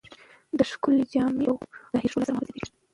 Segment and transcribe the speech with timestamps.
[0.57, 1.57] د ښکلې جامې او
[1.91, 2.71] ظاهري ښکلا سره محبت زیاتېږي.